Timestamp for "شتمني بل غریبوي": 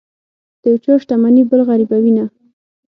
1.01-2.11